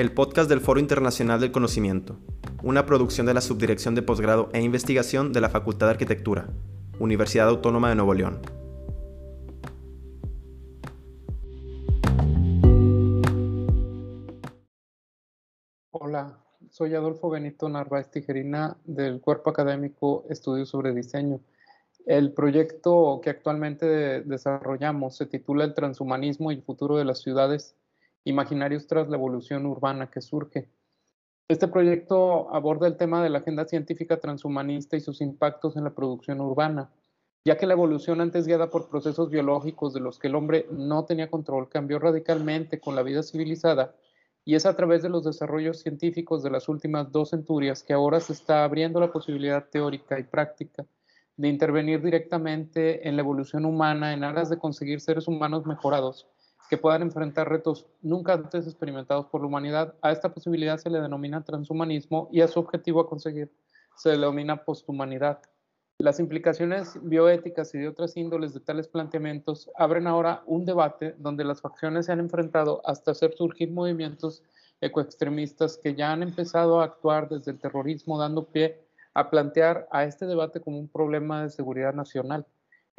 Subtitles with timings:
[0.00, 2.16] el podcast del Foro Internacional del Conocimiento,
[2.62, 6.48] una producción de la Subdirección de Posgrado e Investigación de la Facultad de Arquitectura,
[6.98, 8.40] Universidad Autónoma de Nuevo León.
[15.90, 16.38] Hola,
[16.70, 21.40] soy Adolfo Benito Narváez Tijerina del Cuerpo Académico Estudios sobre Diseño.
[22.06, 27.76] El proyecto que actualmente desarrollamos se titula El transhumanismo y el futuro de las ciudades
[28.30, 30.68] imaginarios tras la evolución urbana que surge.
[31.48, 35.90] Este proyecto aborda el tema de la agenda científica transhumanista y sus impactos en la
[35.90, 36.90] producción urbana,
[37.44, 41.04] ya que la evolución antes guiada por procesos biológicos de los que el hombre no
[41.06, 43.94] tenía control cambió radicalmente con la vida civilizada
[44.44, 48.20] y es a través de los desarrollos científicos de las últimas dos centurias que ahora
[48.20, 50.86] se está abriendo la posibilidad teórica y práctica
[51.36, 56.26] de intervenir directamente en la evolución humana en aras de conseguir seres humanos mejorados
[56.70, 59.94] que puedan enfrentar retos nunca antes experimentados por la humanidad.
[60.02, 63.50] A esta posibilidad se le denomina transhumanismo y a su objetivo a conseguir
[63.96, 65.40] se denomina posthumanidad.
[65.98, 71.42] Las implicaciones bioéticas y de otras índoles de tales planteamientos abren ahora un debate donde
[71.42, 74.44] las facciones se han enfrentado hasta hacer surgir movimientos
[74.80, 78.80] ecoextremistas que ya han empezado a actuar desde el terrorismo, dando pie
[79.12, 82.46] a plantear a este debate como un problema de seguridad nacional.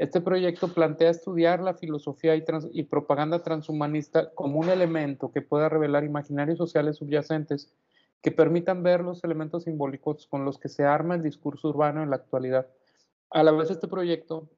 [0.02, 6.04] Este proyecto plantea estudiar la filosofía y, propaganda transhumanista como un elemento que pueda revelar
[6.04, 7.72] imaginarios sociales subyacentes
[8.24, 12.10] que permitan ver los elementos simbólicos con los que se arma el discurso urbano en
[12.10, 12.66] la actualidad.
[13.30, 14.50] A la vez, este proyecto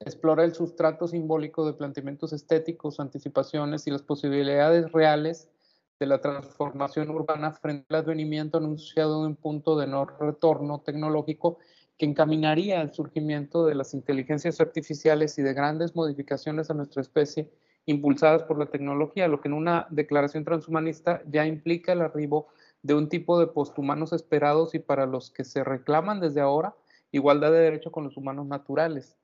[0.00, 5.50] explora el sustrato simbólico de planteamientos estéticos, anticipaciones y las posibilidades reales
[6.00, 11.58] de la transformación urbana frente al advenimiento anunciado de un punto de no retorno tecnológico
[12.02, 17.48] que encaminaría al surgimiento de las inteligencias artificiales y de grandes modificaciones a nuestra especie
[17.86, 22.48] impulsadas por la tecnología, lo que en una declaración transhumanista ya implica el arribo
[22.82, 26.74] de un tipo de posthumanos esperados y para los que se reclaman desde ahora
[27.12, 29.16] igualdad de derecho con los humanos naturales.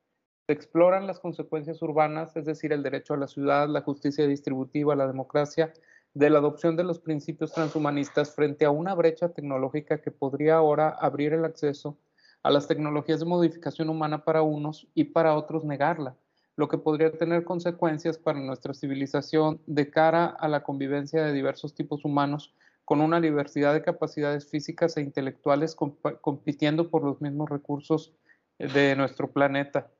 [0.46, 4.94] Se exploran las consecuencias urbanas, es decir, el derecho a la ciudad, la justicia distributiva,
[4.94, 5.72] la democracia,
[6.14, 10.90] de la adopción de los principios transhumanistas frente a una brecha tecnológica que podría ahora
[10.90, 11.98] abrir el acceso
[12.42, 16.16] a las tecnologías de modificación humana para unos y para otros negarla,
[16.56, 21.74] lo que podría tener consecuencias para nuestra civilización de cara a la convivencia de diversos
[21.74, 22.54] tipos humanos
[22.84, 28.14] con una diversidad de capacidades físicas e intelectuales compitiendo por los mismos recursos
[28.58, 29.90] de nuestro planeta.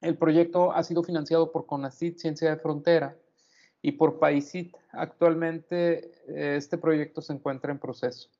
[0.00, 3.16] El proyecto ha sido financiado por CONACYT Ciencia de Frontera
[3.82, 4.74] y por PAICIT.
[4.92, 8.30] Actualmente eh, este proyecto se encuentra en proceso.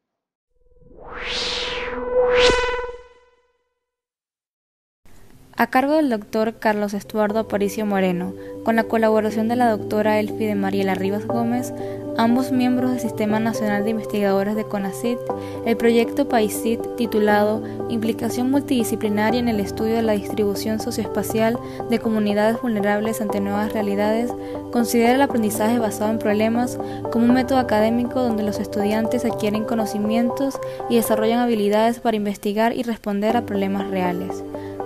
[5.63, 8.35] A cargo del doctor Carlos Estuardo Aparicio Moreno,
[8.65, 11.73] con la colaboración de la doctora Elfi de Mariela Rivas Gómez,
[12.19, 15.21] ambos miembros del Sistema Nacional de Investigadores de CONACIT,
[15.65, 21.57] el proyecto PAICIT titulado Implicación multidisciplinaria en el estudio de la distribución socioespacial
[21.89, 24.33] de comunidades vulnerables ante nuevas realidades,
[24.73, 26.77] considera el aprendizaje basado en problemas
[27.13, 30.59] como un método académico donde los estudiantes adquieren conocimientos
[30.91, 34.43] y desarrollan habilidades para investigar y responder a problemas reales.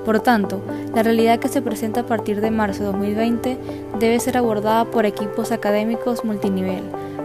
[0.07, 0.63] Por tanto,
[0.95, 3.59] la realidad que se presenta a partir de marzo de 2020
[3.99, 6.85] debe ser abordada por equipos académicos multinivel.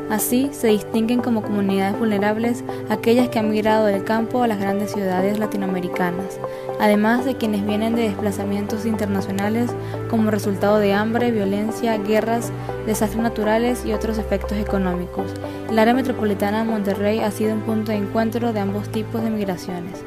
[0.09, 4.93] Así se distinguen como comunidades vulnerables aquellas que han migrado del campo a las grandes
[4.93, 6.39] ciudades latinoamericanas,
[6.79, 9.69] además de quienes vienen de desplazamientos internacionales
[10.09, 12.51] como resultado de hambre, violencia, guerras,
[12.87, 15.31] desastres naturales y otros efectos económicos.
[15.69, 19.29] El área metropolitana de Monterrey ha sido un punto de encuentro de ambos tipos de
[19.29, 20.03] migraciones.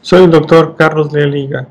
[0.00, 1.68] Soy el doctor Carlos de Liga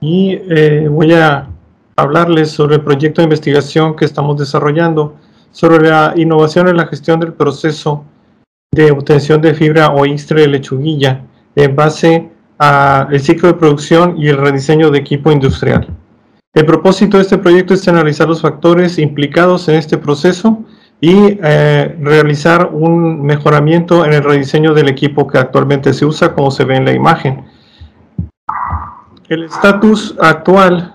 [0.00, 1.48] y eh, voy a
[1.96, 5.16] hablarles sobre el proyecto de investigación que estamos desarrollando
[5.52, 8.04] sobre la innovación en la gestión del proceso
[8.72, 11.22] de obtención de fibra o extra de lechuguilla
[11.54, 15.86] en base al ciclo de producción y el rediseño de equipo industrial.
[16.54, 20.64] El propósito de este proyecto es analizar los factores implicados en este proceso
[21.00, 26.50] y eh, realizar un mejoramiento en el rediseño del equipo que actualmente se usa, como
[26.50, 27.44] se ve en la imagen.
[29.28, 30.94] El estatus actual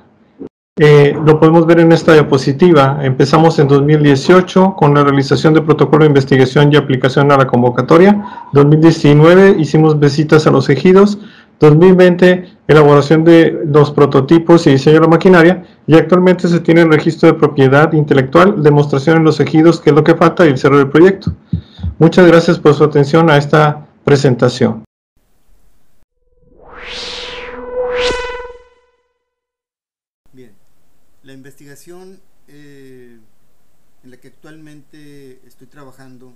[0.81, 2.99] eh, lo podemos ver en esta diapositiva.
[3.01, 8.47] Empezamos en 2018 con la realización de protocolo de investigación y aplicación a la convocatoria.
[8.53, 11.19] 2019 hicimos visitas a los ejidos.
[11.59, 16.91] 2020, elaboración de los prototipos y diseño de la maquinaria, y actualmente se tiene el
[16.91, 20.57] registro de propiedad intelectual, demostración en los ejidos, que es lo que falta, y el
[20.57, 21.33] cierre del proyecto.
[21.97, 24.85] Muchas gracias por su atención a esta presentación.
[30.31, 30.53] Bien,
[31.23, 33.19] la investigación eh,
[34.03, 36.33] en la que actualmente estoy trabajando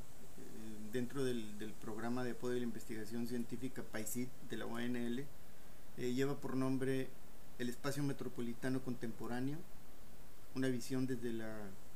[0.93, 6.39] dentro del, programa de apoyo de la investigación científica PAICIT de la ONL eh, lleva
[6.39, 7.09] por nombre
[7.57, 9.57] El Espacio Metropolitano Contemporáneo,
[10.55, 11.51] una visión desde la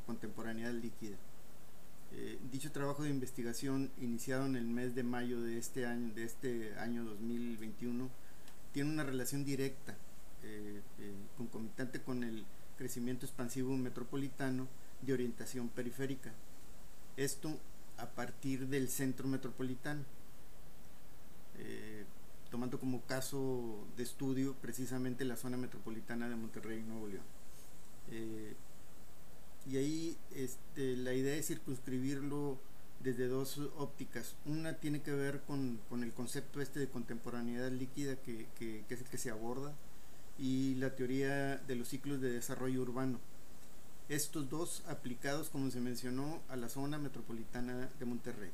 [0.07, 1.15] contemporaneidad líquida.
[2.51, 6.73] dicho trabajo de investigación iniciado en el mes de mayo de este año, de este
[6.79, 8.09] año 2021
[8.73, 9.95] tiene una relación directa
[11.37, 12.45] concomitante con el
[12.77, 14.67] crecimiento expansivo metropolitano
[15.01, 16.31] de orientación periférica.
[17.17, 17.59] Esto
[17.97, 20.03] a partir del centro metropolitano,
[21.59, 22.05] eh,
[22.51, 27.23] tomando como caso de estudio precisamente la zona metropolitana de Monterrey, Nuevo León.
[28.11, 28.55] Eh,
[29.69, 32.57] y ahí este, la idea es circunscribirlo
[33.01, 34.35] desde dos ópticas.
[34.45, 39.07] Una tiene que ver con, el concepto este de contemporaneidad líquida que, que es el
[39.07, 39.73] que se aborda
[40.39, 43.19] y la teoría de los ciclos de desarrollo urbano.
[44.09, 48.51] Estos dos aplicados, como se mencionó, a la zona metropolitana de Monterrey.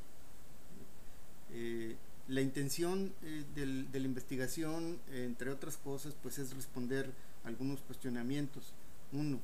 [1.52, 1.96] Eh,
[2.26, 7.12] la intención eh, de la investigación, entre otras cosas, pues es responder
[7.44, 8.72] algunos cuestionamientos.
[9.12, 9.38] Uno,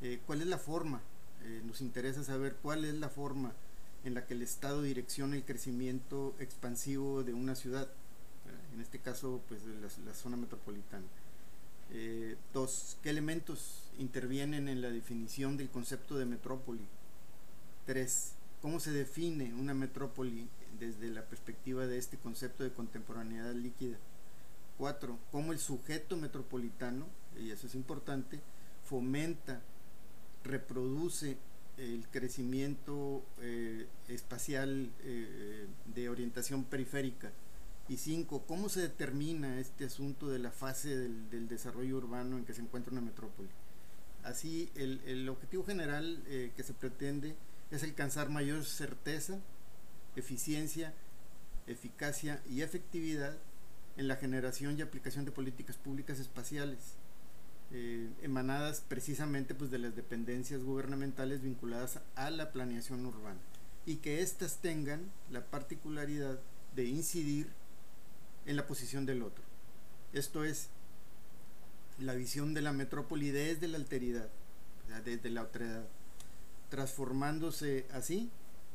[0.00, 1.00] eh, ¿cuál es la forma?
[1.64, 3.54] nos interesa saber cuál es la forma
[4.04, 7.88] en la que el Estado direcciona el crecimiento expansivo de una ciudad,
[8.74, 11.06] en este caso, pues de la zona metropolitana.
[11.92, 16.86] Eh, dos, ¿qué elementos intervienen en la definición del concepto de metrópoli?
[17.84, 18.32] Tres,
[18.62, 20.48] ¿cómo se define una metrópoli
[20.78, 23.96] desde la perspectiva de este concepto de contemporaneidad líquida?
[24.78, 27.06] Cuatro, ¿cómo el sujeto metropolitano,
[27.38, 28.40] y eso es importante,
[28.84, 29.60] fomenta,
[30.44, 31.36] reproduce
[31.76, 37.32] el crecimiento eh, espacial eh, de orientación periférica
[37.90, 42.54] y cinco, ¿cómo se determina este asunto de la fase del, desarrollo urbano en que
[42.54, 43.48] se encuentra una metrópoli?
[44.22, 47.34] Así, el, objetivo general eh, que se pretende
[47.72, 49.40] es alcanzar mayor certeza,
[50.14, 50.94] eficiencia,
[51.66, 53.36] eficacia y efectividad
[53.96, 56.94] en la generación y aplicación de políticas públicas espaciales,
[57.72, 63.40] eh, emanadas precisamente pues, de las dependencias gubernamentales vinculadas a la planeación urbana,
[63.84, 66.38] y que éstas tengan la particularidad
[66.76, 67.59] de incidir
[68.46, 69.42] en la posición del otro.
[70.12, 70.68] Esto es
[71.98, 74.28] la visión de la metrópoli desde la alteridad,
[75.04, 75.84] desde la otredad,
[76.68, 78.30] transformándose así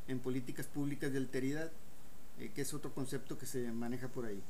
[0.08, 1.72] en políticas públicas de alteridad,
[2.40, 4.42] eh, que es otro concepto que se maneja por ahí.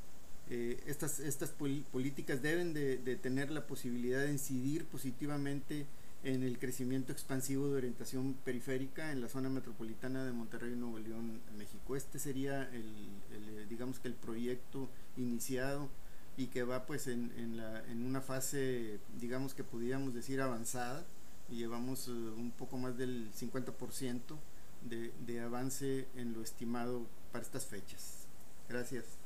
[0.50, 5.88] Eh, estas estas políticas deben de, tener la posibilidad de incidir positivamente
[6.26, 11.40] en el crecimiento expansivo de orientación periférica en la zona metropolitana de Monterrey, Nuevo León,
[11.56, 11.96] México.
[11.96, 15.88] Este sería el, eh, digamos que el proyecto iniciado
[16.36, 21.06] y que va pues en, en, la, en una fase, digamos que podríamos decir avanzada,
[21.48, 24.20] y llevamos eh, un poco más del 50%
[24.90, 28.26] de, de avance en lo estimado para estas fechas.
[28.68, 29.25] Gracias.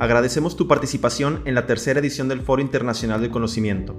[0.00, 3.96] Agradecemos tu participación en la tercera edición del Foro Internacional del Conocimiento.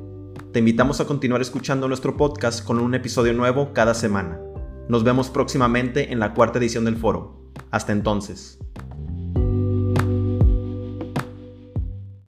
[0.53, 4.39] Te invitamos a continuar escuchando nuestro podcast con un episodio nuevo cada semana.
[4.87, 7.51] Nos vemos próximamente en la cuarta edición del foro.
[7.69, 8.59] Hasta entonces.